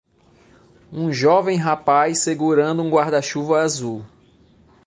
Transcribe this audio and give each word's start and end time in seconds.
Um 0.91 1.13
jovem 1.13 1.57
rapaz 1.59 2.23
segurando 2.23 2.81
um 2.81 2.89
guarda-chuva 2.89 3.61
azul. 3.61 4.03